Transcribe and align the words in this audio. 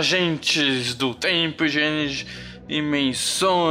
viajantes 0.00 0.94
do 0.94 1.14
tempo 1.14 1.62
e 1.66 2.26
dimensões. 2.66 3.70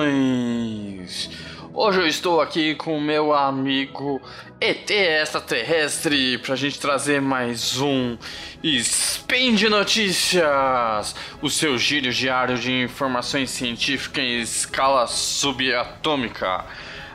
Hoje 1.74 2.02
eu 2.02 2.08
estou 2.08 2.40
aqui 2.40 2.76
com 2.76 3.00
meu 3.00 3.34
amigo 3.34 4.22
ET 4.62 4.92
extraterrestre 4.92 6.38
para 6.38 6.54
a 6.54 6.58
gente 6.58 6.80
trazer 6.80 7.20
mais 7.20 7.82
um 7.82 8.16
Spin 8.64 9.56
de 9.56 9.70
Notícias, 9.70 11.16
o 11.42 11.50
seu 11.50 11.76
giro 11.80 12.14
diário 12.14 12.60
de 12.60 12.84
informações 12.84 13.50
científicas 13.50 14.24
em 14.24 14.40
escala 14.42 15.08
subatômica. 15.08 16.64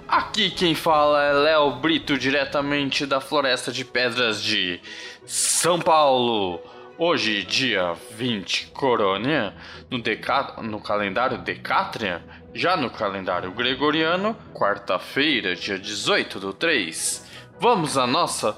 Aqui 0.08 0.50
quem 0.50 0.74
fala 0.74 1.22
é 1.22 1.32
Léo 1.32 1.70
Brito, 1.76 2.18
diretamente 2.18 3.06
da 3.06 3.20
Floresta 3.20 3.70
de 3.70 3.84
Pedras 3.84 4.42
de 4.42 4.80
São 5.24 5.78
Paulo. 5.78 6.73
Hoje, 6.96 7.42
dia 7.42 7.92
20 8.12 8.68
Corônia, 8.68 9.52
no, 9.90 10.00
deca... 10.00 10.62
no 10.62 10.80
calendário 10.80 11.38
Decatrian, 11.38 12.22
já 12.54 12.76
no 12.76 12.88
calendário 12.88 13.50
gregoriano, 13.50 14.36
quarta-feira, 14.54 15.56
dia 15.56 15.76
18 15.76 16.38
do 16.38 16.52
3. 16.52 17.28
Vamos 17.58 17.98
a 17.98 18.06
nossas 18.06 18.54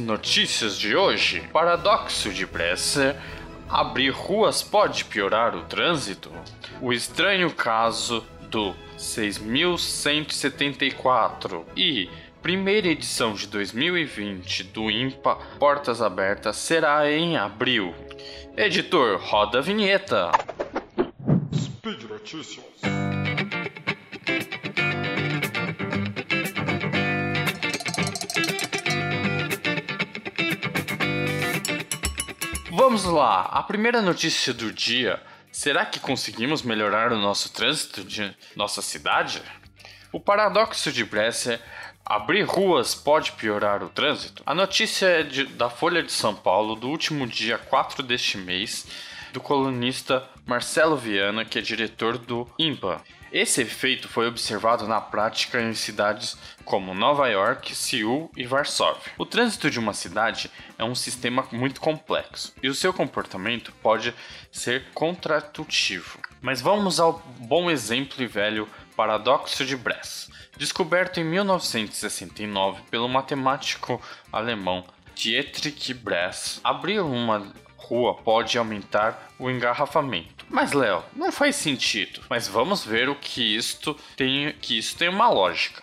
notícias 0.00 0.76
de 0.76 0.96
hoje. 0.96 1.48
Paradoxo 1.52 2.32
de 2.32 2.44
Bresser. 2.46 3.14
Abrir 3.68 4.10
ruas 4.10 4.60
pode 4.60 5.04
piorar 5.04 5.54
o 5.54 5.62
trânsito? 5.62 6.32
O 6.80 6.92
estranho 6.92 7.52
caso 7.52 8.26
do 8.50 8.74
6174 8.96 11.64
e 11.76 12.10
primeira 12.42 12.88
edição 12.88 13.34
de 13.34 13.46
2020 13.48 14.64
do 14.64 14.90
IMPA 14.90 15.36
Portas 15.58 16.00
Abertas 16.00 16.56
será 16.56 17.10
em 17.10 17.36
abril. 17.36 17.94
Editor, 18.56 19.20
roda 19.20 19.58
a 19.58 19.60
vinheta. 19.60 20.30
Speed 21.54 22.04
Notícias. 22.04 22.64
Vamos 32.70 33.04
lá, 33.04 33.42
a 33.42 33.62
primeira 33.64 34.00
notícia 34.00 34.54
do 34.54 34.72
dia. 34.72 35.20
Será 35.50 35.84
que 35.84 35.98
conseguimos 35.98 36.62
melhorar 36.62 37.12
o 37.12 37.18
nosso 37.18 37.52
trânsito 37.52 38.04
de 38.04 38.34
nossa 38.54 38.80
cidade? 38.80 39.42
O 40.10 40.18
paradoxo 40.18 40.90
de 40.90 41.04
Brescia 41.04 41.60
Abrir 42.08 42.44
ruas 42.44 42.94
pode 42.94 43.32
piorar 43.32 43.82
o 43.82 43.90
trânsito? 43.90 44.42
A 44.46 44.54
notícia 44.54 45.04
é 45.04 45.22
de, 45.22 45.44
da 45.44 45.68
Folha 45.68 46.02
de 46.02 46.10
São 46.10 46.34
Paulo 46.34 46.74
do 46.74 46.88
último 46.88 47.26
dia 47.26 47.58
4 47.58 48.02
deste 48.02 48.38
mês, 48.38 48.86
do 49.30 49.42
colunista 49.42 50.26
Marcelo 50.46 50.96
Viana, 50.96 51.44
que 51.44 51.58
é 51.58 51.60
diretor 51.62 52.16
do 52.16 52.48
IMPA. 52.58 53.02
Esse 53.30 53.60
efeito 53.60 54.08
foi 54.08 54.26
observado 54.26 54.88
na 54.88 55.02
prática 55.02 55.60
em 55.60 55.74
cidades 55.74 56.38
como 56.64 56.94
Nova 56.94 57.28
York, 57.28 57.74
Seul 57.74 58.30
e 58.34 58.46
Varsóvia. 58.46 59.12
O 59.18 59.26
trânsito 59.26 59.70
de 59.70 59.78
uma 59.78 59.92
cidade 59.92 60.50
é 60.78 60.84
um 60.84 60.94
sistema 60.94 61.46
muito 61.52 61.78
complexo 61.78 62.54
e 62.62 62.70
o 62.70 62.74
seu 62.74 62.90
comportamento 62.90 63.70
pode 63.82 64.14
ser 64.50 64.86
contratutivo. 64.94 66.18
Mas 66.40 66.62
vamos 66.62 66.98
ao 66.98 67.22
bom 67.38 67.70
exemplo 67.70 68.22
e 68.22 68.26
velho 68.26 68.66
paradoxo 68.98 69.64
de 69.64 69.76
Bress. 69.76 70.28
Descoberto 70.56 71.20
em 71.20 71.24
1969 71.24 72.82
pelo 72.90 73.08
matemático 73.08 74.02
alemão 74.32 74.84
Dietrich 75.14 75.94
Bress, 75.94 76.60
abrir 76.64 76.98
uma 76.98 77.52
rua 77.76 78.14
pode 78.14 78.58
aumentar 78.58 79.30
o 79.38 79.48
engarrafamento. 79.48 80.44
Mas 80.50 80.72
Léo, 80.72 81.04
não 81.14 81.30
faz 81.30 81.54
sentido. 81.54 82.22
Mas 82.28 82.48
vamos 82.48 82.84
ver 82.84 83.08
o 83.08 83.14
que 83.14 83.54
isto 83.54 83.94
tem, 84.16 84.52
que 84.60 84.76
isso 84.76 84.96
tem 84.96 85.08
uma 85.08 85.30
lógica. 85.30 85.80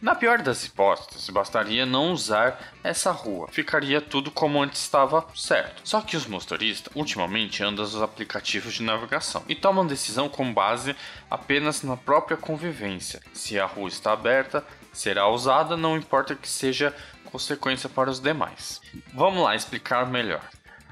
Na 0.00 0.14
pior 0.14 0.40
das 0.42 0.64
hipóteses, 0.64 1.28
bastaria 1.28 1.84
não 1.84 2.12
usar 2.12 2.72
essa 2.84 3.10
rua, 3.10 3.48
ficaria 3.50 4.00
tudo 4.00 4.30
como 4.30 4.62
antes 4.62 4.80
estava 4.80 5.26
certo. 5.34 5.82
Só 5.82 6.00
que 6.00 6.16
os 6.16 6.24
motoristas 6.24 6.92
ultimamente 6.94 7.64
andam 7.64 7.84
nos 7.84 8.00
aplicativos 8.00 8.74
de 8.74 8.84
navegação 8.84 9.42
e 9.48 9.56
tomam 9.56 9.84
decisão 9.84 10.28
com 10.28 10.54
base 10.54 10.94
apenas 11.28 11.82
na 11.82 11.96
própria 11.96 12.36
convivência. 12.36 13.20
Se 13.32 13.58
a 13.58 13.66
rua 13.66 13.88
está 13.88 14.12
aberta, 14.12 14.64
será 14.92 15.28
usada, 15.28 15.76
não 15.76 15.96
importa 15.96 16.36
que 16.36 16.48
seja 16.48 16.94
consequência 17.24 17.88
para 17.88 18.08
os 18.08 18.20
demais. 18.20 18.80
Vamos 19.12 19.42
lá 19.42 19.56
explicar 19.56 20.06
melhor. 20.06 20.48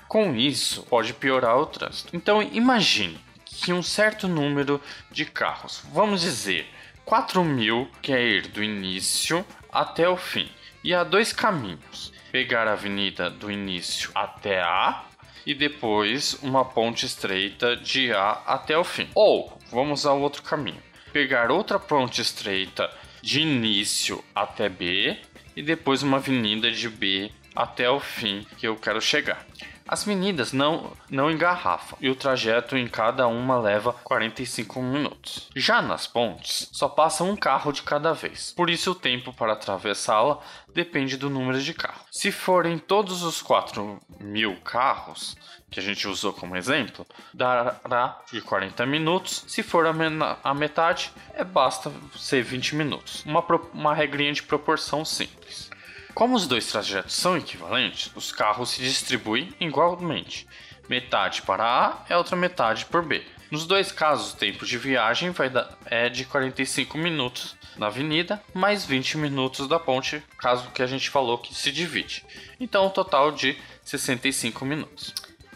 Com 0.08 0.34
isso, 0.34 0.82
pode 0.82 1.14
piorar 1.14 1.56
o 1.56 1.66
trânsito. 1.66 2.14
Então 2.14 2.42
imagine 2.42 3.24
que 3.44 3.72
um 3.72 3.84
certo 3.84 4.26
número 4.26 4.80
de 5.12 5.24
carros, 5.24 5.82
vamos 5.92 6.22
dizer 6.22 6.68
4 7.06 7.44
mil 7.44 7.88
quer 8.02 8.20
ir 8.20 8.48
do 8.48 8.64
início 8.64 9.46
até 9.72 10.08
o 10.08 10.16
fim. 10.16 10.48
E 10.82 10.92
há 10.92 11.04
dois 11.04 11.32
caminhos: 11.32 12.12
pegar 12.32 12.66
a 12.66 12.72
avenida 12.72 13.30
do 13.30 13.48
início 13.48 14.10
até 14.12 14.60
A 14.60 15.04
e 15.46 15.54
depois 15.54 16.34
uma 16.42 16.64
ponte 16.64 17.06
estreita 17.06 17.76
de 17.76 18.12
A 18.12 18.42
até 18.44 18.76
o 18.76 18.82
fim. 18.82 19.08
Ou 19.14 19.56
vamos 19.70 20.04
ao 20.04 20.20
outro 20.20 20.42
caminho: 20.42 20.82
pegar 21.12 21.52
outra 21.52 21.78
ponte 21.78 22.20
estreita 22.20 22.90
de 23.22 23.40
início 23.40 24.22
até 24.34 24.68
B 24.68 25.16
e 25.54 25.62
depois 25.62 26.02
uma 26.02 26.16
avenida 26.16 26.72
de 26.72 26.88
B 26.88 27.30
até 27.54 27.88
o 27.88 28.00
fim 28.00 28.44
que 28.58 28.66
eu 28.66 28.74
quero 28.74 29.00
chegar. 29.00 29.46
As 29.88 30.04
meninas 30.04 30.52
não, 30.52 30.92
não 31.08 31.30
engarrafam 31.30 31.96
e 32.00 32.10
o 32.10 32.16
trajeto 32.16 32.76
em 32.76 32.88
cada 32.88 33.26
uma 33.26 33.58
leva 33.58 33.92
45 33.92 34.82
minutos. 34.82 35.48
Já 35.54 35.80
nas 35.80 36.06
pontes, 36.06 36.68
só 36.72 36.88
passa 36.88 37.22
um 37.22 37.36
carro 37.36 37.72
de 37.72 37.82
cada 37.82 38.12
vez, 38.12 38.52
por 38.56 38.68
isso 38.68 38.90
o 38.90 38.94
tempo 38.94 39.32
para 39.32 39.52
atravessá-la 39.52 40.38
depende 40.74 41.16
do 41.16 41.30
número 41.30 41.60
de 41.60 41.72
carros. 41.72 42.02
Se 42.10 42.32
forem 42.32 42.78
todos 42.78 43.22
os 43.22 43.40
4 43.40 44.00
mil 44.20 44.56
carros, 44.56 45.36
que 45.70 45.80
a 45.80 45.82
gente 45.82 46.06
usou 46.06 46.32
como 46.32 46.56
exemplo, 46.56 47.06
dará 47.32 48.20
de 48.30 48.40
40 48.40 48.86
minutos. 48.86 49.44
Se 49.46 49.62
for 49.62 49.86
a, 49.86 50.38
a 50.42 50.54
metade, 50.54 51.12
é 51.34 51.44
basta 51.44 51.92
ser 52.16 52.42
20 52.42 52.76
minutos. 52.76 53.24
Uma, 53.24 53.44
uma 53.72 53.94
regrinha 53.94 54.32
de 54.32 54.42
proporção 54.42 55.04
simples. 55.04 55.70
Como 56.16 56.34
os 56.34 56.46
dois 56.46 56.66
trajetos 56.66 57.12
são 57.12 57.36
equivalentes, 57.36 58.10
os 58.16 58.32
carros 58.32 58.70
se 58.70 58.80
distribuem 58.80 59.52
igualmente. 59.60 60.48
Metade 60.88 61.42
para 61.42 61.62
A 61.62 62.06
é 62.08 62.16
outra 62.16 62.34
metade 62.34 62.86
por 62.86 63.04
B. 63.04 63.22
Nos 63.50 63.66
dois 63.66 63.92
casos, 63.92 64.32
o 64.32 64.36
tempo 64.38 64.64
de 64.64 64.78
viagem 64.78 65.28
vai 65.28 65.50
dar, 65.50 65.76
é 65.84 66.08
de 66.08 66.24
45 66.24 66.96
minutos 66.96 67.54
na 67.76 67.88
avenida, 67.88 68.42
mais 68.54 68.82
20 68.86 69.18
minutos 69.18 69.68
da 69.68 69.78
ponte, 69.78 70.22
caso 70.38 70.70
que 70.70 70.80
a 70.80 70.86
gente 70.86 71.10
falou 71.10 71.36
que 71.36 71.54
se 71.54 71.70
divide. 71.70 72.24
Então, 72.58 72.86
um 72.86 72.90
total 72.90 73.30
de 73.30 73.54
65 73.84 74.64
minutos. 74.64 75.12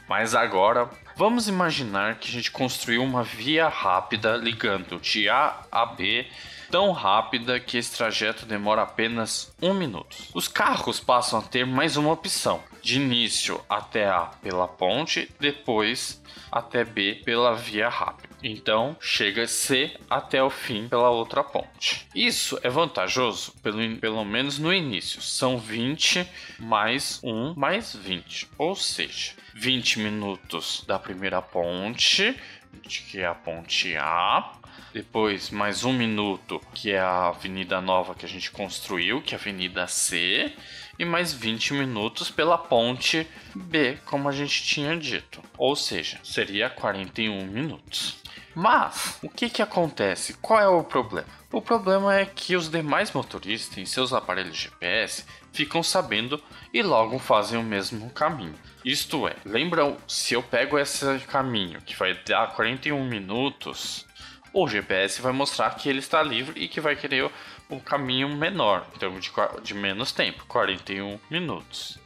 Mas 0.06 0.34
agora, 0.34 0.90
vamos 1.16 1.48
imaginar 1.48 2.16
que 2.16 2.28
a 2.28 2.32
gente 2.32 2.50
construiu 2.50 3.02
uma 3.02 3.24
via 3.24 3.66
rápida 3.66 4.36
ligando 4.36 5.00
de 5.00 5.26
A 5.26 5.64
a 5.72 5.86
B 5.86 6.26
tão 6.70 6.92
rápida 6.92 7.58
que 7.58 7.76
esse 7.76 7.96
trajeto 7.96 8.46
demora 8.46 8.82
apenas 8.82 9.52
um 9.60 9.74
minuto. 9.74 10.16
Os 10.32 10.46
carros 10.46 11.00
passam 11.00 11.40
a 11.40 11.42
ter 11.42 11.66
mais 11.66 11.96
uma 11.96 12.12
opção: 12.12 12.62
de 12.80 12.96
início 12.96 13.60
até 13.68 14.08
A 14.08 14.30
pela 14.42 14.68
ponte, 14.68 15.30
depois 15.38 16.22
até 16.50 16.84
B 16.84 17.20
pela 17.24 17.54
via 17.54 17.88
rápida. 17.88 18.30
Então 18.42 18.96
chega 19.00 19.46
C 19.46 19.96
até 20.08 20.42
o 20.42 20.48
fim 20.48 20.88
pela 20.88 21.10
outra 21.10 21.44
ponte. 21.44 22.06
Isso 22.14 22.58
é 22.62 22.70
vantajoso, 22.70 23.52
pelo, 23.62 23.96
pelo 23.98 24.24
menos 24.24 24.58
no 24.58 24.72
início. 24.72 25.20
São 25.20 25.58
20 25.58 26.26
mais 26.58 27.20
1 27.22 27.54
mais 27.54 27.94
20. 27.94 28.48
Ou 28.56 28.74
seja, 28.74 29.32
20 29.54 29.98
minutos 29.98 30.84
da 30.86 30.98
primeira 30.98 31.42
ponte, 31.42 32.34
que 32.82 33.20
é 33.20 33.26
a 33.26 33.34
ponte 33.34 33.96
A, 33.96 34.52
depois, 34.92 35.50
mais 35.50 35.84
um 35.84 35.92
minuto, 35.92 36.60
que 36.74 36.90
é 36.90 36.98
a 36.98 37.28
Avenida 37.28 37.80
Nova 37.80 38.14
que 38.14 38.26
a 38.26 38.28
gente 38.28 38.50
construiu, 38.50 39.22
que 39.22 39.34
é 39.34 39.38
a 39.38 39.40
Avenida 39.40 39.86
C. 39.86 40.52
E 41.00 41.04
mais 41.06 41.32
20 41.32 41.72
minutos 41.72 42.30
pela 42.30 42.58
ponte 42.58 43.26
B, 43.54 43.96
como 44.04 44.28
a 44.28 44.32
gente 44.32 44.62
tinha 44.62 44.94
dito. 44.94 45.40
Ou 45.56 45.74
seja, 45.74 46.20
seria 46.22 46.68
41 46.68 47.46
minutos. 47.46 48.18
Mas, 48.54 49.18
o 49.22 49.30
que, 49.30 49.48
que 49.48 49.62
acontece? 49.62 50.34
Qual 50.42 50.60
é 50.60 50.68
o 50.68 50.84
problema? 50.84 51.26
O 51.50 51.62
problema 51.62 52.14
é 52.14 52.26
que 52.26 52.54
os 52.54 52.68
demais 52.68 53.12
motoristas 53.12 53.78
em 53.78 53.86
seus 53.86 54.12
aparelhos 54.12 54.58
GPS 54.58 55.24
ficam 55.54 55.82
sabendo 55.82 56.38
e 56.70 56.82
logo 56.82 57.18
fazem 57.18 57.58
o 57.58 57.62
mesmo 57.62 58.10
caminho. 58.10 58.58
Isto 58.84 59.26
é, 59.26 59.36
lembram, 59.46 59.96
se 60.06 60.34
eu 60.34 60.42
pego 60.42 60.78
esse 60.78 61.18
caminho 61.20 61.80
que 61.80 61.96
vai 61.96 62.12
dar 62.26 62.48
41 62.54 63.02
minutos, 63.08 64.04
o 64.52 64.68
GPS 64.68 65.22
vai 65.22 65.32
mostrar 65.32 65.70
que 65.76 65.88
ele 65.88 66.00
está 66.00 66.22
livre 66.22 66.62
e 66.62 66.68
que 66.68 66.78
vai 66.78 66.94
querer 66.94 67.30
um 67.70 67.78
caminho 67.78 68.28
menor, 68.28 68.86
em 68.94 68.98
termos 68.98 69.24
de, 69.24 69.30
de 69.62 69.74
menos 69.74 70.12
tempo, 70.12 70.44
41 70.46 71.18
minutos. 71.30 71.98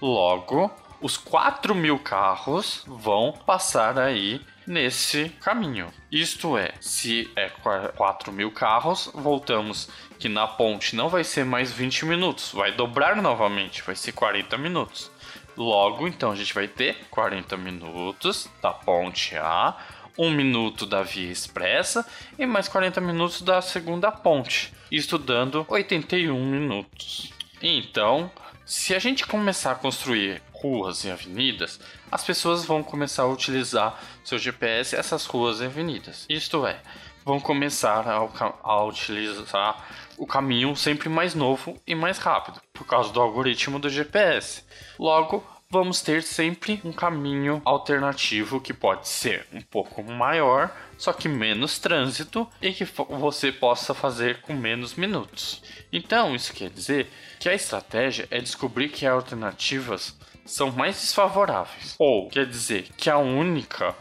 Logo, 0.00 0.70
os 1.00 1.16
4 1.16 1.74
mil 1.74 1.98
carros 1.98 2.84
vão 2.86 3.32
passar 3.32 3.98
aí 3.98 4.40
nesse 4.66 5.30
caminho. 5.40 5.88
Isto 6.10 6.56
é, 6.56 6.72
se 6.80 7.30
é 7.34 7.48
4 7.48 8.32
mil 8.32 8.52
carros, 8.52 9.10
voltamos 9.14 9.88
que 10.18 10.28
na 10.28 10.46
ponte 10.46 10.94
não 10.94 11.08
vai 11.08 11.24
ser 11.24 11.44
mais 11.44 11.72
20 11.72 12.04
minutos, 12.04 12.52
vai 12.52 12.72
dobrar 12.72 13.16
novamente, 13.16 13.82
vai 13.82 13.96
ser 13.96 14.12
40 14.12 14.58
minutos. 14.58 15.10
Logo, 15.56 16.06
então, 16.06 16.30
a 16.30 16.36
gente 16.36 16.54
vai 16.54 16.68
ter 16.68 16.96
40 17.10 17.56
minutos 17.56 18.48
da 18.62 18.72
ponte 18.72 19.36
A, 19.36 19.76
1 20.16 20.30
minuto 20.30 20.86
da 20.86 21.02
via 21.02 21.30
expressa 21.30 22.06
e 22.38 22.46
mais 22.46 22.68
40 22.68 23.00
minutos 23.00 23.42
da 23.42 23.60
segunda 23.60 24.10
ponte, 24.10 24.72
isto 24.90 25.18
dando 25.18 25.66
81 25.68 26.44
minutos. 26.46 27.32
Então, 27.60 28.30
se 28.64 28.94
a 28.94 28.98
gente 28.98 29.26
começar 29.26 29.72
a 29.72 29.76
construir 29.76 30.42
ruas 30.52 31.04
e 31.04 31.10
avenidas, 31.10 31.80
as 32.10 32.24
pessoas 32.24 32.64
vão 32.64 32.82
começar 32.82 33.22
a 33.22 33.28
utilizar 33.28 33.98
seu 34.24 34.38
GPS 34.38 34.94
essas 34.94 35.24
ruas 35.26 35.60
e 35.60 35.64
avenidas. 35.64 36.26
Isto 36.28 36.66
é, 36.66 36.80
vão 37.24 37.40
começar 37.40 38.06
a, 38.08 38.28
a 38.62 38.84
utilizar 38.84 39.86
o 40.16 40.26
caminho 40.26 40.74
sempre 40.76 41.08
mais 41.08 41.34
novo 41.34 41.80
e 41.86 41.94
mais 41.94 42.18
rápido, 42.18 42.60
por 42.72 42.86
causa 42.86 43.12
do 43.12 43.20
algoritmo 43.20 43.78
do 43.78 43.88
GPS. 43.88 44.64
Logo, 44.98 45.44
vamos 45.70 46.00
ter 46.00 46.22
sempre 46.22 46.80
um 46.82 46.92
caminho 46.92 47.60
alternativo 47.62 48.60
que 48.60 48.72
pode 48.72 49.06
ser 49.06 49.46
um 49.52 49.60
pouco 49.60 50.02
maior, 50.02 50.74
só 50.96 51.12
que 51.12 51.28
menos 51.28 51.78
trânsito 51.78 52.48
e 52.62 52.72
que 52.72 52.84
você 52.84 53.52
possa 53.52 53.92
fazer 53.92 54.40
com 54.40 54.54
menos 54.54 54.94
minutos. 54.94 55.62
Então, 55.92 56.34
isso 56.34 56.54
quer 56.54 56.70
dizer 56.70 57.10
que 57.38 57.48
a 57.50 57.54
estratégia 57.54 58.26
é 58.30 58.40
descobrir 58.40 58.88
que 58.88 59.06
alternativas 59.06 60.16
são 60.46 60.72
mais 60.72 60.96
desfavoráveis, 60.96 61.94
ou 61.98 62.30
quer 62.30 62.46
dizer 62.46 62.88
que 62.96 63.10
a 63.10 63.18
única 63.18 63.94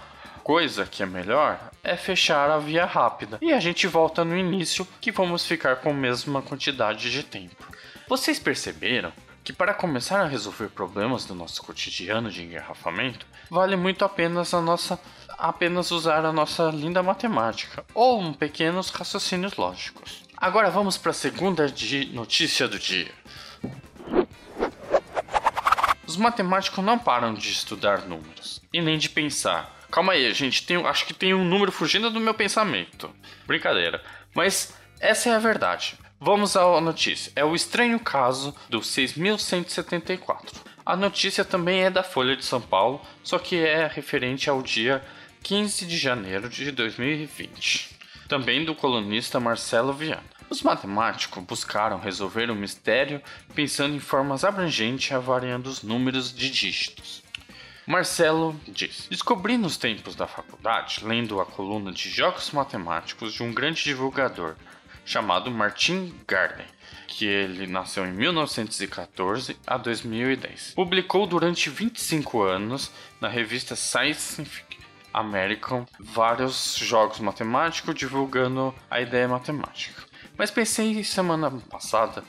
coisa 0.46 0.86
que 0.86 1.04
é 1.04 1.06
melhor 1.06 1.60
é 1.84 1.98
fechar 1.98 2.50
a 2.50 2.58
via 2.58 2.86
rápida. 2.86 3.38
E 3.42 3.52
a 3.52 3.60
gente 3.60 3.86
volta 3.86 4.24
no 4.24 4.38
início 4.38 4.88
que 5.02 5.12
vamos 5.12 5.46
ficar 5.46 5.76
com 5.78 5.90
a 5.90 5.94
mesma 5.94 6.42
quantidade 6.42 7.12
de 7.12 7.24
tempo. 7.24 7.68
Vocês 8.08 8.40
perceberam 8.40 9.12
que 9.48 9.54
para 9.54 9.74
começar 9.74 10.20
a 10.20 10.28
resolver 10.28 10.68
problemas 10.68 11.24
do 11.24 11.34
nosso 11.34 11.64
cotidiano 11.64 12.30
de 12.30 12.44
engarrafamento, 12.44 13.26
vale 13.50 13.78
muito 13.78 14.04
apenas 14.04 14.54
a 14.54 14.60
nossa 14.60 15.00
apenas 15.38 15.90
usar 15.90 16.26
a 16.26 16.34
nossa 16.34 16.70
linda 16.70 17.02
matemática 17.02 17.86
ou 17.94 18.20
um 18.20 18.34
pequenos 18.34 18.90
raciocínios 18.90 19.56
lógicos. 19.56 20.22
Agora 20.36 20.70
vamos 20.70 20.98
para 20.98 21.12
a 21.12 21.14
segunda 21.14 21.66
notícia 22.12 22.68
do 22.68 22.78
dia. 22.78 23.10
Os 26.06 26.18
matemáticos 26.18 26.84
não 26.84 27.00
param 27.00 27.34
de 27.34 27.50
estudar 27.50 28.02
números 28.02 28.62
e 28.74 28.82
nem 28.82 28.98
de 28.98 29.10
pensar. 29.10 29.74
Calma 29.90 30.12
aí, 30.12 30.34
gente, 30.34 30.66
tem, 30.66 30.76
acho 30.86 31.06
que 31.06 31.14
tem 31.14 31.34
um 31.34 31.46
número 31.46 31.72
fugindo 31.72 32.12
do 32.12 32.20
meu 32.20 32.34
pensamento. 32.34 33.10
Brincadeira. 33.46 34.04
Mas 34.36 34.74
essa 35.00 35.30
é 35.30 35.34
a 35.34 35.40
verdade. 35.40 35.98
Vamos 36.20 36.58
à 36.58 36.82
notícia. 36.82 37.32
É 37.36 37.46
o 37.46 37.54
estranho 37.54 38.00
caso 38.00 38.56
do 38.68 38.82
6174. 38.82 40.62
A 40.84 40.96
notícia 40.96 41.46
também 41.46 41.84
é 41.84 41.92
da 41.92 42.02
Folha 42.02 42.36
de 42.36 42.44
São 42.44 42.60
Paulo, 42.60 43.00
só 43.24 43.38
que 43.38 43.56
é 43.56 43.86
referente 43.86 44.50
ao 44.50 44.64
dia 44.64 45.06
15 45.44 45.86
de 45.86 45.96
janeiro 45.96 46.50
de 46.50 46.72
2020. 46.72 47.96
Também 48.28 48.66
do 48.66 48.74
colunista 48.74 49.40
Marcelo 49.40 49.94
Viana. 49.94 50.24
Os 50.50 50.64
matemáticos 50.64 51.44
buscaram 51.44 52.00
resolver 52.00 52.50
o 52.50 52.56
mistério 52.56 53.22
pensando 53.54 53.96
em 53.96 54.00
formas 54.00 54.44
abrangentes 54.44 55.12
avariando 55.12 55.70
os 55.70 55.84
números 55.84 56.34
de 56.34 56.50
dígitos. 56.50 57.22
Marcelo 57.86 58.60
diz: 58.68 59.08
Descobri 59.08 59.56
nos 59.56 59.78
tempos 59.78 60.16
da 60.16 60.26
faculdade, 60.26 61.06
lendo 61.06 61.40
a 61.40 61.46
coluna 61.46 61.92
de 61.92 62.10
jogos 62.10 62.50
matemáticos 62.50 63.34
de 63.34 63.44
um 63.44 63.54
grande 63.54 63.84
divulgador 63.84 64.56
chamado 65.08 65.50
Martin 65.50 66.14
Gardner, 66.28 66.68
que 67.08 67.26
ele 67.26 67.66
nasceu 67.66 68.06
em 68.06 68.12
1914 68.12 69.58
a 69.66 69.78
2010. 69.78 70.74
Publicou 70.76 71.26
durante 71.26 71.70
25 71.70 72.44
anos 72.44 72.92
na 73.22 73.30
revista 73.30 73.74
Scientific 73.74 74.78
American 75.14 75.88
vários 75.98 76.76
jogos 76.76 77.22
matemáticos 77.22 77.96
divulgando 77.96 78.76
a 78.92 79.00
ideia 79.00 79.30
matemática. 79.30 80.04
Mas 80.38 80.52
pensei 80.52 81.02
semana 81.06 81.50
passada 81.50 82.22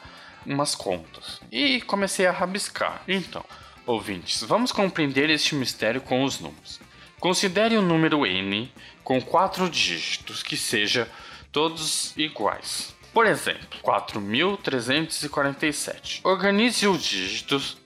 umas 0.47 0.77
contas 0.77 1.41
e 1.51 1.81
comecei 1.81 2.27
a 2.27 2.33
rabiscar. 2.33 3.03
Então, 3.09 3.45
ouvintes, 3.85 4.45
vamos 4.45 4.71
compreender 4.71 5.29
este 5.31 5.57
mistério 5.57 6.01
com 6.01 6.23
os 6.23 6.39
números. 6.39 6.81
Considere 7.19 7.77
o 7.77 7.83
número 7.83 8.25
n 8.25 8.73
com 9.03 9.21
quatro 9.21 9.69
dígitos 9.69 10.45
que 10.45 10.57
seja 10.57 11.11
todos 11.53 12.17
iguais. 12.17 12.97
Por 13.13 13.27
exemplo, 13.27 13.67
4.347. 13.83 16.21
Organize 16.23 16.87
os 16.87 17.03
dígitos 17.03 17.77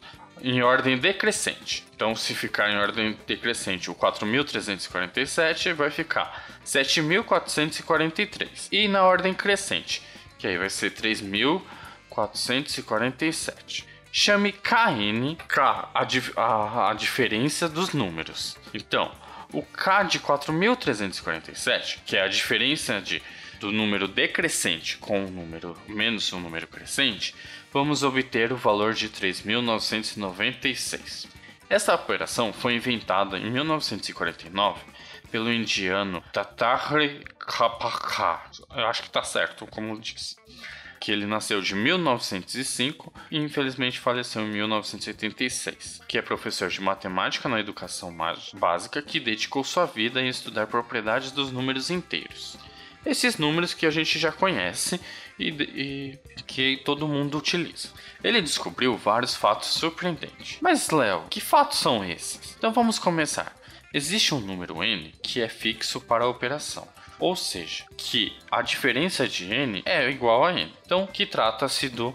em 0.42 0.62
ordem 0.62 0.98
decrescente. 0.98 1.86
Então, 1.94 2.14
se 2.16 2.34
ficar 2.34 2.70
em 2.70 2.76
ordem 2.76 3.18
decrescente 3.26 3.90
o 3.90 3.94
4.347, 3.94 5.72
vai 5.72 5.90
ficar 5.90 6.44
7.443. 6.66 8.68
E 8.72 8.86
na 8.88 9.04
ordem 9.04 9.32
crescente, 9.32 10.02
que 10.38 10.46
aí 10.46 10.58
vai 10.58 10.68
ser 10.68 10.90
3.447. 10.90 13.86
Chame 14.10 14.52
KN, 14.52 15.36
K, 15.48 15.88
a, 15.94 16.06
a, 16.36 16.90
a 16.90 16.94
diferença 16.94 17.66
dos 17.68 17.94
números. 17.94 18.58
Então, 18.74 19.12
o 19.52 19.62
K 19.62 20.02
de 20.02 20.18
4.347, 20.18 22.00
que 22.04 22.16
é 22.16 22.22
a 22.22 22.28
diferença 22.28 23.00
de, 23.00 23.22
do 23.62 23.70
número 23.70 24.08
decrescente 24.08 24.98
com 24.98 25.24
o 25.24 25.30
número 25.30 25.78
menos 25.86 26.32
o 26.32 26.40
número 26.40 26.66
crescente, 26.66 27.32
vamos 27.72 28.02
obter 28.02 28.52
o 28.52 28.56
valor 28.56 28.92
de 28.92 29.08
3.996. 29.08 31.28
Essa 31.70 31.94
operação 31.94 32.52
foi 32.52 32.74
inventada 32.74 33.38
em 33.38 33.48
1949 33.52 34.80
pelo 35.30 35.52
indiano 35.52 36.20
Tatahri 36.32 37.22
Kapaka. 37.38 38.40
Eu 38.74 38.88
acho 38.88 39.02
que 39.02 39.08
está 39.08 39.22
certo, 39.22 39.64
como 39.69 40.00
disse. 40.00 40.34
Que 40.98 41.12
ele 41.12 41.24
nasceu 41.24 41.60
de 41.60 41.76
1905 41.76 43.14
e 43.31 43.38
infelizmente 43.38 44.00
faleceu 44.00 44.42
em 44.42 44.50
1986. 44.50 46.00
Que 46.08 46.19
é 46.19 46.22
professor 46.22 46.69
de 46.69 46.81
matemática 46.81 47.48
na 47.48 47.60
educação 47.60 48.12
básica 48.54 49.00
que 49.00 49.20
dedicou 49.20 49.62
sua 49.62 49.86
vida 49.86 50.20
em 50.20 50.26
estudar 50.28 50.66
propriedades 50.66 51.31
dos 51.31 51.52
números 51.52 51.90
inteiros. 51.90 52.58
Esses 53.04 53.36
números 53.36 53.74
que 53.74 53.86
a 53.86 53.90
gente 53.90 54.18
já 54.18 54.30
conhece 54.30 55.00
e, 55.38 55.48
e, 55.48 56.18
que 56.46 56.80
todo 56.84 57.08
mundo 57.08 57.38
utiliza. 57.38 57.88
Ele 58.22 58.40
descobriu 58.40 58.96
vários 58.96 59.34
fatos 59.34 59.68
surpreendentes. 59.70 60.58
Mas, 60.60 60.90
Léo, 60.90 61.24
que 61.28 61.40
fatos 61.40 61.78
são 61.78 62.04
esses? 62.04 62.54
Então 62.56 62.72
vamos 62.72 62.98
começar. 62.98 63.56
Existe 63.92 64.34
um 64.34 64.40
número 64.40 64.82
n 64.82 65.12
que 65.22 65.42
é 65.42 65.48
fixo 65.48 66.00
para 66.00 66.24
a 66.24 66.28
operação, 66.28 66.88
ou 67.18 67.36
seja, 67.36 67.84
que 67.96 68.32
a 68.50 68.62
diferença 68.62 69.28
de 69.28 69.52
n 69.52 69.82
é 69.84 70.08
igual 70.08 70.44
a 70.44 70.52
n. 70.52 70.72
Então, 70.86 71.06
que 71.06 71.26
trata-se 71.26 71.88
do 71.88 72.14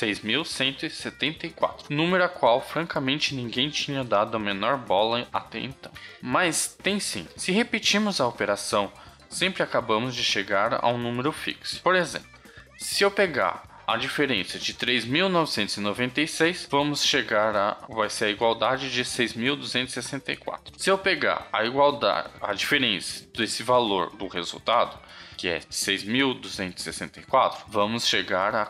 6.174, 0.00 1.90
número 1.90 2.24
a 2.24 2.28
qual 2.28 2.60
francamente 2.60 3.34
ninguém 3.34 3.68
tinha 3.68 4.02
dado 4.02 4.36
a 4.36 4.40
menor 4.40 4.78
bola 4.78 5.28
até 5.32 5.58
então. 5.58 5.92
Mas 6.22 6.76
tem 6.82 6.98
sim. 6.98 7.28
Se 7.36 7.52
repetirmos 7.52 8.20
a 8.20 8.26
operação, 8.26 8.90
sempre 9.28 9.62
acabamos 9.62 10.14
de 10.14 10.24
chegar 10.24 10.82
a 10.82 10.88
um 10.88 10.98
número 10.98 11.32
fixo. 11.32 11.82
Por 11.82 11.94
exemplo, 11.94 12.28
se 12.78 13.04
eu 13.04 13.10
pegar 13.10 13.68
a 13.86 13.96
diferença 13.96 14.58
de 14.58 14.72
3.996, 14.72 16.66
vamos 16.70 17.04
chegar 17.04 17.54
a 17.56 17.76
vai 17.88 18.08
ser 18.08 18.26
a 18.26 18.30
igualdade 18.30 18.90
de 18.90 19.04
6.264. 19.04 20.72
Se 20.78 20.88
eu 20.88 20.96
pegar 20.96 21.48
a 21.52 21.64
igualdade, 21.64 22.30
a 22.40 22.54
diferença 22.54 23.26
desse 23.34 23.64
valor 23.64 24.16
do 24.16 24.28
resultado, 24.28 24.96
que 25.36 25.48
é 25.48 25.58
6.264, 25.58 27.64
vamos 27.66 28.06
chegar 28.06 28.54
a 28.54 28.64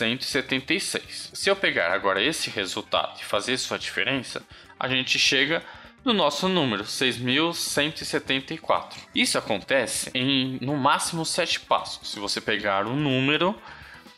4.176. 0.00 1.30
Se 1.34 1.50
eu 1.50 1.56
pegar 1.56 1.92
agora 1.92 2.22
esse 2.22 2.48
resultado 2.50 3.18
e 3.20 3.24
fazer 3.24 3.58
sua 3.58 3.78
diferença, 3.78 4.42
a 4.78 4.88
gente 4.88 5.18
chega 5.18 5.62
no 6.04 6.12
nosso 6.12 6.46
número 6.48 6.84
6174. 6.84 9.00
Isso 9.14 9.38
acontece 9.38 10.10
em 10.14 10.58
no 10.60 10.76
máximo 10.76 11.24
sete 11.26 11.60
passos. 11.60 12.10
Se 12.10 12.18
você 12.18 12.40
pegar 12.40 12.86
um 12.86 12.96
número 12.96 13.54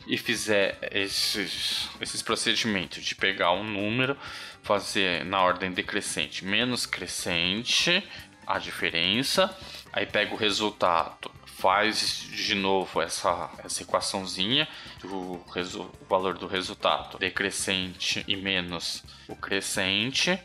e 0.07 0.17
fizer 0.17 0.79
esses, 0.91 1.89
esses 1.99 2.21
procedimentos 2.21 3.03
de 3.03 3.15
pegar 3.15 3.51
um 3.51 3.63
número, 3.63 4.17
fazer 4.61 5.25
na 5.25 5.41
ordem 5.41 5.71
decrescente 5.71 6.45
menos 6.45 6.85
crescente 6.85 8.03
a 8.45 8.59
diferença, 8.59 9.57
aí 9.91 10.05
pega 10.05 10.33
o 10.33 10.37
resultado, 10.37 11.31
faz 11.63 12.27
de 12.29 12.55
novo 12.55 13.01
essa, 13.01 13.49
essa 13.63 13.83
equaçãozinha 13.83 14.67
do 15.01 15.39
valor 16.09 16.37
do 16.37 16.45
resultado 16.45 17.17
decrescente 17.17 18.21
e 18.27 18.35
menos 18.35 19.01
o 19.29 19.35
crescente. 19.37 20.37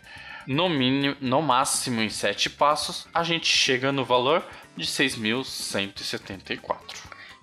No, 0.46 0.68
mínimo, 0.68 1.16
no 1.20 1.42
máximo 1.42 2.00
em 2.00 2.08
7 2.08 2.50
passos, 2.50 3.08
a 3.12 3.24
gente 3.24 3.48
chega 3.48 3.90
no 3.90 4.04
valor 4.04 4.46
de 4.76 4.86
6.174. 4.86 6.70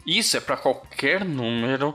Isso 0.07 0.37
é 0.37 0.39
para 0.39 0.55
qualquer 0.55 1.25
número 1.25 1.93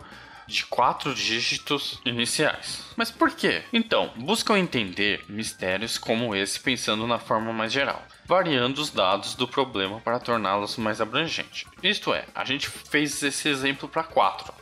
de 0.51 0.67
quatro 0.67 1.15
dígitos 1.15 2.01
iniciais. 2.05 2.85
Mas 2.97 3.11
por 3.11 3.31
quê? 3.31 3.63
Então, 3.73 4.13
buscam 4.17 4.59
entender 4.59 5.25
mistérios 5.29 5.97
como 5.97 6.35
esse 6.35 6.61
pensando 6.61 7.07
na 7.07 7.19
forma 7.19 7.53
mais 7.53 7.73
geral, 7.73 8.05
variando 8.27 8.79
os 8.79 8.91
dados 8.91 9.35
do 9.35 9.47
problema 9.47 10.01
para 10.01 10.19
torná-los 10.19 10.77
mais 10.77 11.01
abrangente. 11.01 11.67
Isto 11.83 12.13
é, 12.13 12.27
a 12.35 12.45
gente 12.45 12.69
fez 12.69 13.23
esse 13.23 13.49
exemplo 13.49 13.89
para 13.89 14.03
4. 14.03 14.53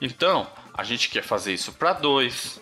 Então, 0.00 0.46
a 0.74 0.82
gente 0.82 1.08
quer 1.08 1.22
fazer 1.22 1.54
isso 1.54 1.72
para 1.72 1.92
2, 1.92 2.60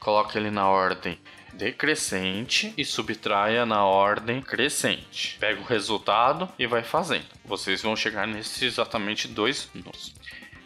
coloca 0.00 0.38
ele 0.38 0.50
na 0.50 0.66
ordem 0.68 1.18
decrescente 1.56 2.72
e 2.76 2.84
subtraia 2.84 3.64
na 3.64 3.84
ordem 3.84 4.40
crescente. 4.40 5.36
Pega 5.40 5.60
o 5.60 5.64
resultado 5.64 6.48
e 6.58 6.66
vai 6.66 6.82
fazendo. 6.82 7.26
Vocês 7.44 7.82
vão 7.82 7.96
chegar 7.96 8.26
nesses 8.26 8.62
exatamente 8.62 9.26
dois 9.26 9.68
números. 9.74 10.14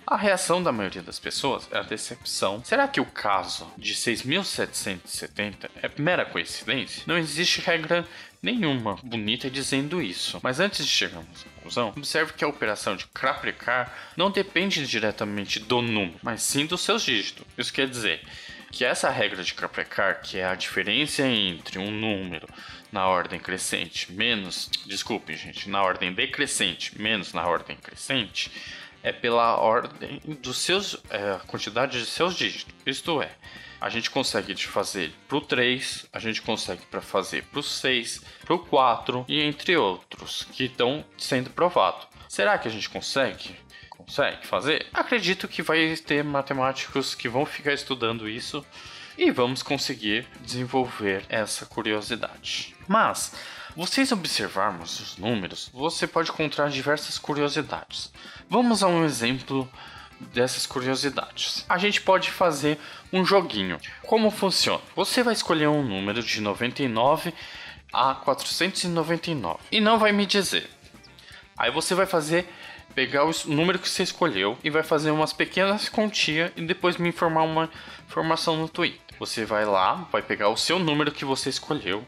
A 0.06 0.16
reação 0.16 0.60
da 0.60 0.72
maioria 0.72 1.02
das 1.02 1.20
pessoas 1.20 1.68
é 1.70 1.78
a 1.78 1.82
decepção. 1.82 2.60
Será 2.64 2.88
que 2.88 3.00
o 3.00 3.06
caso 3.06 3.72
de 3.78 3.94
6.770 3.94 5.70
é 5.80 5.90
mera 6.02 6.24
coincidência? 6.24 7.04
Não 7.06 7.16
existe 7.16 7.60
regra 7.60 8.04
nenhuma 8.42 8.96
bonita 9.04 9.48
dizendo 9.48 10.02
isso. 10.02 10.40
Mas 10.42 10.58
antes 10.58 10.84
de 10.84 10.90
chegarmos 10.90 11.42
à 11.42 11.54
conclusão, 11.56 11.92
observe 11.96 12.32
que 12.32 12.44
a 12.44 12.48
operação 12.48 12.96
de 12.96 13.06
Kraprecar 13.06 13.94
não 14.16 14.30
depende 14.30 14.84
diretamente 14.84 15.60
do 15.60 15.80
número, 15.80 16.18
mas 16.22 16.42
sim 16.42 16.66
dos 16.66 16.80
seus 16.80 17.02
dígitos. 17.02 17.46
Isso 17.56 17.72
quer 17.72 17.88
dizer 17.88 18.20
que 18.70 18.84
essa 18.84 19.10
regra 19.10 19.42
de 19.42 19.52
Kraprecar, 19.54 20.20
que 20.22 20.38
é 20.38 20.44
a 20.44 20.54
diferença 20.54 21.26
entre 21.26 21.78
um 21.78 21.90
número 21.90 22.48
na 22.92 23.06
ordem 23.06 23.38
crescente 23.38 24.12
menos, 24.12 24.70
desculpe 24.86 25.34
gente, 25.36 25.68
na 25.68 25.82
ordem 25.82 26.12
decrescente 26.12 27.00
menos 27.00 27.32
na 27.32 27.46
ordem 27.46 27.76
crescente, 27.76 28.50
é 29.02 29.12
pela 29.12 29.56
ordem 29.56 30.20
dos 30.40 30.58
seus, 30.58 30.96
é, 31.08 31.32
a 31.32 31.38
quantidade 31.40 31.98
de 31.98 32.06
seus 32.06 32.34
dígitos. 32.36 32.74
Isto 32.84 33.22
é, 33.22 33.30
a 33.80 33.88
gente 33.88 34.10
consegue 34.10 34.54
fazer 34.66 35.12
para 35.26 35.38
o 35.38 35.40
3, 35.40 36.06
a 36.12 36.18
gente 36.18 36.42
consegue 36.42 36.84
para 36.86 37.00
fazer 37.00 37.44
para 37.44 37.60
o 37.60 37.62
6, 37.62 38.22
para 38.44 38.54
o 38.54 38.58
4 38.58 39.24
e 39.26 39.40
entre 39.40 39.76
outros 39.76 40.46
que 40.52 40.64
estão 40.64 41.04
sendo 41.16 41.50
provados. 41.50 42.06
Será 42.28 42.58
que 42.58 42.68
a 42.68 42.70
gente 42.70 42.88
consegue? 42.88 43.56
Consegue 44.10 44.44
fazer? 44.44 44.86
Acredito 44.92 45.46
que 45.46 45.62
vai 45.62 45.96
ter 45.96 46.24
matemáticos 46.24 47.14
que 47.14 47.28
vão 47.28 47.46
ficar 47.46 47.72
estudando 47.72 48.28
isso 48.28 48.66
e 49.16 49.30
vamos 49.30 49.62
conseguir 49.62 50.26
desenvolver 50.40 51.24
essa 51.28 51.64
curiosidade. 51.64 52.74
Mas, 52.88 53.36
vocês 53.76 54.10
observarmos 54.10 54.98
os 54.98 55.16
números, 55.16 55.70
você 55.72 56.08
pode 56.08 56.30
encontrar 56.30 56.70
diversas 56.70 57.18
curiosidades. 57.18 58.12
Vamos 58.48 58.82
a 58.82 58.88
um 58.88 59.04
exemplo 59.04 59.70
dessas 60.18 60.66
curiosidades. 60.66 61.64
A 61.68 61.78
gente 61.78 62.00
pode 62.00 62.32
fazer 62.32 62.80
um 63.12 63.24
joguinho. 63.24 63.78
Como 64.02 64.28
funciona? 64.32 64.82
Você 64.96 65.22
vai 65.22 65.34
escolher 65.34 65.68
um 65.68 65.84
número 65.84 66.20
de 66.20 66.40
99 66.40 67.32
a 67.92 68.16
499 68.16 69.60
e 69.70 69.80
não 69.80 70.00
vai 70.00 70.10
me 70.10 70.26
dizer. 70.26 70.68
Aí 71.56 71.70
você 71.70 71.94
vai 71.94 72.06
fazer 72.06 72.48
pegar 73.00 73.24
o 73.24 73.32
número 73.46 73.78
que 73.78 73.88
você 73.88 74.02
escolheu 74.02 74.58
e 74.62 74.68
vai 74.68 74.82
fazer 74.82 75.10
umas 75.10 75.32
pequenas 75.32 75.88
continhas 75.88 76.52
e 76.54 76.60
depois 76.60 76.98
me 76.98 77.08
informar 77.08 77.44
uma 77.44 77.70
informação 78.06 78.58
no 78.58 78.68
Twitter. 78.68 79.00
Você 79.18 79.42
vai 79.42 79.64
lá, 79.64 80.06
vai 80.12 80.20
pegar 80.20 80.50
o 80.50 80.56
seu 80.56 80.78
número 80.78 81.10
que 81.10 81.24
você 81.24 81.48
escolheu 81.48 82.04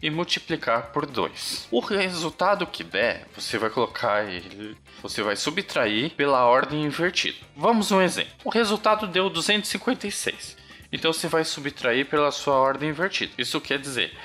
e 0.00 0.08
multiplicar 0.08 0.92
por 0.92 1.04
2. 1.04 1.66
O 1.68 1.80
resultado 1.80 2.64
que 2.64 2.84
der, 2.84 3.26
você 3.34 3.58
vai 3.58 3.70
colocar 3.70 4.22
ele, 4.22 4.76
você 5.02 5.20
vai 5.20 5.34
subtrair 5.34 6.12
pela 6.12 6.44
ordem 6.44 6.84
invertida. 6.84 7.38
Vamos 7.56 7.90
um 7.90 8.00
exemplo. 8.00 8.30
O 8.44 8.48
resultado 8.48 9.08
deu 9.08 9.28
256. 9.28 10.56
Então 10.92 11.12
você 11.12 11.26
vai 11.26 11.44
subtrair 11.44 12.06
pela 12.06 12.30
sua 12.30 12.54
ordem 12.54 12.90
invertida. 12.90 13.32
Isso 13.36 13.60
quer 13.60 13.80
dizer, 13.80 14.16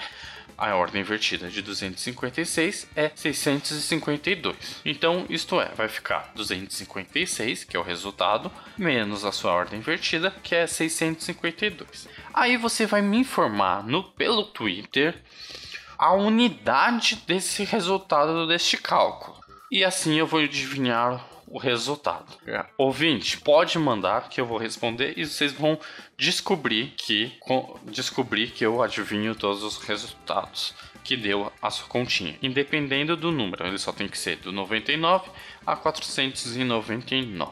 a 0.62 0.76
ordem 0.76 1.02
invertida 1.02 1.50
de 1.50 1.60
256 1.64 2.88
é 2.96 3.12
652. 3.16 4.56
Então, 4.86 5.26
isto 5.28 5.60
é, 5.60 5.70
vai 5.74 5.88
ficar 5.88 6.32
256, 6.36 7.64
que 7.64 7.76
é 7.76 7.80
o 7.80 7.84
resultado, 7.84 8.52
menos 8.78 9.26
a 9.26 9.32
sua 9.32 9.54
ordem 9.54 9.80
invertida, 9.80 10.30
que 10.44 10.54
é 10.54 10.68
652. 10.68 12.08
Aí 12.32 12.58
você 12.58 12.86
vai 12.86 13.02
me 13.02 13.18
informar 13.18 13.84
no 13.84 14.04
pelo 14.04 14.44
Twitter 14.44 15.20
a 15.98 16.14
unidade 16.14 17.16
desse 17.26 17.64
resultado 17.64 18.48
deste 18.48 18.78
cálculo. 18.78 19.42
E 19.72 19.84
assim 19.84 20.14
eu 20.14 20.28
vou 20.28 20.42
adivinhar 20.42 21.26
o 21.52 21.58
resultado. 21.58 22.38
É. 22.48 22.66
Ouvinte, 22.78 23.38
pode 23.38 23.78
mandar 23.78 24.30
que 24.30 24.40
eu 24.40 24.46
vou 24.46 24.58
responder 24.58 25.14
e 25.18 25.26
vocês 25.26 25.52
vão 25.52 25.78
descobrir 26.18 26.94
que 26.98 27.34
com, 27.42 27.78
descobrir 27.84 28.52
que 28.52 28.66
eu 28.66 28.82
adivinho 28.82 29.36
todos 29.36 29.62
os 29.62 29.78
resultados 29.78 30.74
que 31.04 31.18
deu 31.18 31.52
a 31.62 31.70
sua 31.70 31.88
continha, 31.88 32.38
independendo 32.42 33.18
do 33.18 33.32
número. 33.32 33.68
Ele 33.68 33.78
só 33.78 33.92
tem 33.92 34.08
que 34.08 34.18
ser 34.18 34.38
do 34.38 34.52
99 34.52 35.30
a 35.66 35.76
499. 35.76 37.52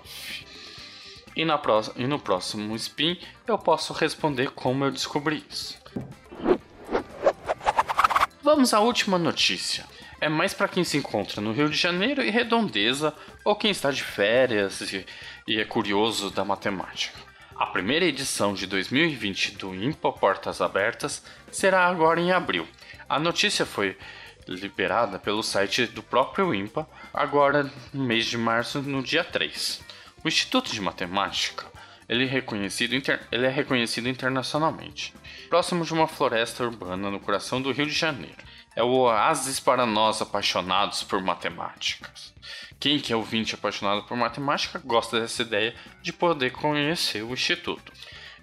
E, 1.36 1.46
na 1.46 1.62
e 1.96 2.08
no 2.08 2.20
próximo 2.20 2.75
spin 2.75 3.18
eu 3.48 3.58
posso 3.58 3.94
responder 3.94 4.51
como 4.51 4.86
eu 4.86 4.91
descobri 4.91 5.44
isso. 5.50 5.77
Vamos 8.41 8.74
à 8.74 8.79
última 8.79 9.18
notícia 9.18 9.86
é 10.21 10.27
mais 10.27 10.53
para 10.53 10.67
quem 10.67 10.83
se 10.83 10.97
encontra 10.97 11.41
no 11.41 11.51
Rio 11.51 11.69
de 11.69 11.77
Janeiro 11.77 12.23
e 12.23 12.29
redondeza 12.29 13.13
ou 13.43 13.55
quem 13.55 13.71
está 13.71 13.91
de 13.91 14.03
férias 14.03 14.81
e, 14.81 15.05
e 15.47 15.59
é 15.59 15.65
curioso 15.65 16.29
da 16.29 16.43
matemática. 16.43 17.17
A 17.55 17.65
primeira 17.65 18.05
edição 18.05 18.53
de 18.53 18.65
2020 18.65 19.57
do 19.57 19.73
IMPA 19.73 20.11
Portas 20.13 20.61
Abertas 20.61 21.23
será 21.51 21.85
agora 21.85 22.19
em 22.19 22.31
abril. 22.31 22.67
A 23.07 23.19
notícia 23.19 23.65
foi 23.65 23.97
liberada 24.47 25.19
pelo 25.19 25.43
site 25.43 25.85
do 25.85 26.01
próprio 26.01 26.53
IMPA 26.53 26.88
agora 27.13 27.69
no 27.93 28.03
mês 28.03 28.25
de 28.25 28.38
março, 28.38 28.81
no 28.81 29.03
dia 29.03 29.23
3. 29.23 29.81
O 30.23 30.27
Instituto 30.27 30.71
de 30.71 30.81
Matemática 30.81 31.65
ele 32.07 32.23
é, 32.23 32.27
reconhecido 32.27 32.93
ele 33.31 33.45
é 33.45 33.49
reconhecido 33.49 34.09
internacionalmente, 34.09 35.13
próximo 35.47 35.85
de 35.85 35.93
uma 35.93 36.07
floresta 36.07 36.63
urbana 36.63 37.11
no 37.11 37.19
coração 37.19 37.61
do 37.61 37.71
Rio 37.71 37.85
de 37.85 37.93
Janeiro 37.93 38.49
é 38.79 38.83
o 38.83 38.91
oásis 38.91 39.59
para 39.59 39.86
nós 39.86 40.21
apaixonados 40.21 41.03
por 41.03 41.21
matemáticas. 41.21 42.33
Quem 42.79 42.98
que 42.98 43.12
é 43.12 43.15
ouvinte 43.15 43.53
apaixonado 43.53 44.03
por 44.03 44.15
matemática 44.15 44.79
gosta 44.79 45.19
dessa 45.19 45.41
ideia 45.41 45.75
de 46.01 46.13
poder 46.13 46.51
conhecer 46.51 47.21
o 47.21 47.33
Instituto. 47.33 47.91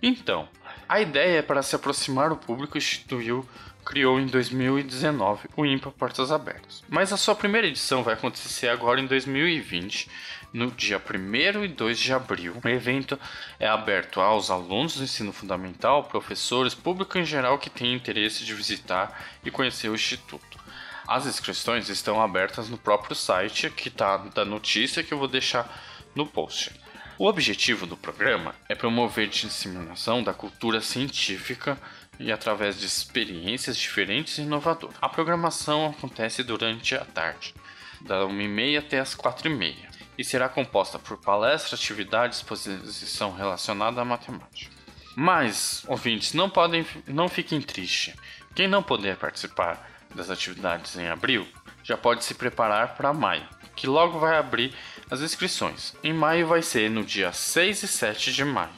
Então, 0.02 0.46
a 0.86 1.00
ideia 1.00 1.38
é 1.38 1.42
para 1.42 1.62
se 1.62 1.74
aproximar 1.74 2.28
do 2.28 2.36
público 2.36 2.76
instituiu 2.76 3.48
criou 3.86 4.18
em 4.18 4.26
2019 4.26 5.48
o 5.56 5.64
IMPA 5.64 5.92
Portas 5.92 6.32
Abertas. 6.32 6.82
Mas 6.88 7.12
a 7.12 7.16
sua 7.16 7.36
primeira 7.36 7.68
edição 7.68 8.02
vai 8.02 8.14
acontecer 8.14 8.68
agora 8.68 9.00
em 9.00 9.06
2020, 9.06 10.10
no 10.52 10.72
dia 10.72 11.00
1 11.00 11.64
e 11.64 11.68
2 11.68 11.98
de 11.98 12.12
abril. 12.12 12.56
O 12.62 12.68
evento 12.68 13.18
é 13.60 13.68
aberto 13.68 14.20
aos 14.20 14.50
alunos 14.50 14.96
do 14.96 15.04
ensino 15.04 15.32
fundamental, 15.32 16.02
professores, 16.02 16.74
público 16.74 17.16
em 17.16 17.24
geral 17.24 17.58
que 17.58 17.70
tem 17.70 17.94
interesse 17.94 18.44
de 18.44 18.52
visitar 18.54 19.24
e 19.44 19.52
conhecer 19.52 19.88
o 19.88 19.94
Instituto. 19.94 20.58
As 21.06 21.24
inscrições 21.24 21.88
estão 21.88 22.20
abertas 22.20 22.68
no 22.68 22.76
próprio 22.76 23.14
site 23.14 23.70
que 23.70 23.86
está 23.86 24.16
da 24.16 24.44
notícia 24.44 25.04
que 25.04 25.14
eu 25.14 25.18
vou 25.18 25.28
deixar 25.28 25.72
no 26.12 26.26
post. 26.26 26.72
O 27.18 27.26
objetivo 27.26 27.86
do 27.86 27.96
programa 27.96 28.54
é 28.68 28.74
promover 28.74 29.28
a 29.28 29.30
disseminação 29.30 30.22
da 30.22 30.34
cultura 30.34 30.80
científica 30.80 31.78
e 32.18 32.32
através 32.32 32.78
de 32.78 32.86
experiências 32.86 33.76
diferentes 33.76 34.38
e 34.38 34.42
inovadoras. 34.42 34.96
A 35.00 35.08
programação 35.08 35.86
acontece 35.86 36.42
durante 36.42 36.94
a 36.94 37.04
tarde, 37.04 37.54
da 38.00 38.20
1h30 38.20 38.78
até 38.78 39.00
as 39.00 39.14
4h30, 39.14 39.76
e 40.18 40.24
será 40.24 40.48
composta 40.48 40.98
por 40.98 41.18
palestras, 41.18 41.80
atividades, 41.80 42.38
exposição 42.38 43.32
relacionada 43.34 44.00
à 44.00 44.04
matemática. 44.04 44.74
Mas, 45.14 45.84
ouvintes, 45.88 46.34
não 46.34 46.50
podem, 46.50 46.86
não 47.06 47.28
fiquem 47.28 47.60
tristes. 47.60 48.14
Quem 48.54 48.68
não 48.68 48.82
puder 48.82 49.16
participar 49.16 49.90
das 50.14 50.30
atividades 50.30 50.96
em 50.96 51.08
abril 51.08 51.46
já 51.82 51.96
pode 51.96 52.24
se 52.24 52.34
preparar 52.34 52.96
para 52.96 53.12
maio, 53.12 53.46
que 53.74 53.86
logo 53.86 54.18
vai 54.18 54.36
abrir 54.36 54.74
as 55.10 55.20
inscrições. 55.20 55.94
Em 56.02 56.12
maio 56.12 56.46
vai 56.46 56.62
ser 56.62 56.90
no 56.90 57.04
dia 57.04 57.32
6 57.32 57.82
e 57.82 57.88
7 57.88 58.32
de 58.32 58.44
maio. 58.44 58.72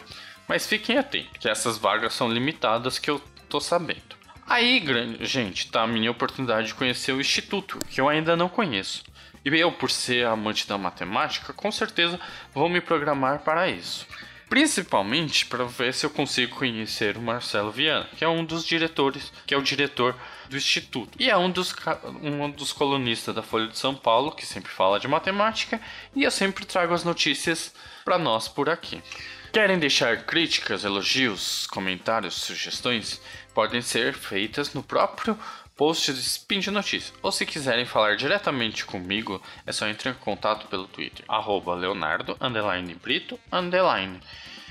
Mas 0.49 0.67
fiquem 0.67 0.97
atentos, 0.97 1.39
que 1.39 1.49
essas 1.49 1.77
vagas 1.77 2.15
são 2.15 2.33
limitadas 2.33 2.99
que 2.99 3.11
eu 3.11 3.21
tô 3.49 3.61
sabendo. 3.61 4.17
Aí, 4.47 4.83
gente, 5.21 5.71
tá 5.71 5.83
a 5.83 5.87
minha 5.87 6.11
oportunidade 6.11 6.69
de 6.69 6.75
conhecer 6.75 7.13
o 7.13 7.21
instituto, 7.21 7.79
que 7.91 8.01
eu 8.01 8.09
ainda 8.09 8.35
não 8.35 8.49
conheço. 8.49 9.05
E 9.45 9.51
eu, 9.61 9.71
por 9.71 9.91
ser 9.91 10.27
amante 10.27 10.67
da 10.67 10.79
matemática, 10.79 11.53
com 11.53 11.71
certeza 11.71 12.19
vou 12.55 12.69
me 12.69 12.81
programar 12.81 13.41
para 13.41 13.69
isso. 13.69 14.07
Principalmente 14.49 15.45
para 15.45 15.65
ver 15.65 15.93
se 15.93 16.07
eu 16.07 16.11
consigo 16.11 16.57
conhecer 16.57 17.19
o 17.19 17.21
Marcelo 17.21 17.71
Viana, 17.71 18.09
que 18.17 18.25
é 18.25 18.29
um 18.29 18.43
dos 18.43 18.65
diretores, 18.65 19.31
que 19.47 19.53
é 19.53 19.59
o 19.59 19.63
diretor 19.63 20.17
do 20.49 20.57
Instituto. 20.57 21.11
E 21.19 21.29
é 21.29 21.37
um 21.37 21.51
dos, 21.51 21.75
um 22.23 22.51
dos 22.51 22.73
colunistas 22.73 23.35
da 23.35 23.43
Folha 23.43 23.69
de 23.69 23.77
São 23.77 23.95
Paulo, 23.95 24.33
que 24.33 24.47
sempre 24.47 24.73
fala 24.73 24.99
de 24.99 25.07
matemática, 25.07 25.79
e 26.17 26.25
eu 26.25 26.31
sempre 26.31 26.65
trago 26.65 26.95
as 26.95 27.05
notícias 27.05 27.75
para 28.03 28.17
nós 28.19 28.49
por 28.49 28.71
aqui. 28.71 29.03
Querem 29.51 29.79
deixar 29.79 30.25
críticas, 30.25 30.85
elogios, 30.85 31.67
comentários, 31.69 32.35
sugestões? 32.35 33.19
Podem 33.55 33.81
ser 33.81 34.13
feitas 34.13 34.75
no 34.75 34.83
próprio 34.83 35.39
post 35.75 36.13
do 36.13 36.19
Spin 36.19 36.61
de 36.61 36.71
Notícias. 36.71 37.15
Ou 37.23 37.33
se 37.33 37.47
quiserem 37.47 37.87
falar 37.87 38.17
diretamente 38.17 38.85
comigo, 38.85 39.43
é 39.67 39.73
só 39.73 39.89
entrar 39.89 40.11
em 40.11 40.15
contato 40.15 40.67
pelo 40.67 40.87
Twitter, 40.87 41.25
arroba 41.27 41.75
leonardo, 41.75 42.37
underline 42.41 42.95
brito, 42.95 43.41
underline. 43.51 44.21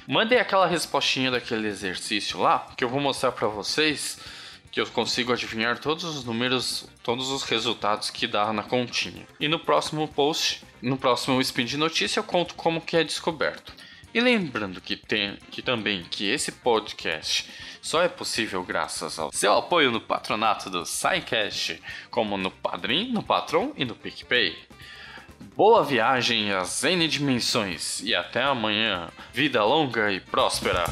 Mandem 0.08 0.38
aquela 0.38 0.68
respostinha 0.68 1.32
daquele 1.32 1.68
exercício 1.68 2.40
lá, 2.40 2.68
que 2.78 2.84
eu 2.84 2.90
vou 2.90 3.02
mostrar 3.02 3.32
para 3.32 3.48
vocês 3.48 4.20
que 4.72 4.80
eu 4.80 4.86
consigo 4.88 5.34
adivinhar 5.34 5.80
todos 5.80 6.04
os 6.04 6.24
números, 6.24 6.88
todos 7.02 7.30
os 7.32 7.42
resultados 7.42 8.12
que 8.12 8.28
dá 8.28 8.54
na 8.54 8.62
continha. 8.62 9.26
E 9.40 9.48
no 9.48 9.58
próximo 9.58 10.08
post, 10.08 10.64
no 10.84 10.98
próximo 10.98 11.42
Spin 11.42 11.66
de 11.66 11.78
Notícia, 11.78 12.20
eu 12.20 12.24
conto 12.24 12.54
como 12.54 12.80
que 12.80 12.96
é 12.96 13.04
descoberto. 13.04 13.74
E 14.14 14.22
lembrando 14.22 14.82
que 14.82 14.96
tem 14.96 15.38
que 15.52 15.62
também 15.62 16.04
que 16.04 16.30
esse 16.30 16.52
podcast 16.52 17.50
só 17.82 18.02
é 18.02 18.08
possível 18.08 18.64
graças 18.64 19.20
ao 19.20 19.32
seu 19.32 19.54
apoio 19.54 19.92
no 19.92 20.02
patronato 20.02 20.70
do 20.70 20.86
SciCast, 20.86 21.82
como 22.10 22.38
no 22.38 22.50
Padrim, 22.50 23.12
no 23.12 23.22
Patron 23.22 23.74
e 23.78 23.86
no 23.86 23.96
PicPay. 23.96 24.58
Boa 25.56 25.84
viagem 25.84 26.52
às 26.52 26.84
N 26.84 27.08
dimensões 27.08 28.02
e 28.02 28.16
até 28.16 28.44
amanhã. 28.44 29.10
Vida 29.34 29.64
longa 29.64 30.12
e 30.12 30.20
próspera! 30.20 30.86